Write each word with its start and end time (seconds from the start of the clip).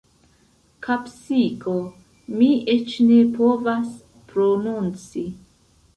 Kapsiko... 0.85 1.75
mi 2.39 2.49
eĉ 2.75 2.97
ne 3.11 3.19
povas 3.39 3.93
prononci. 4.33 5.29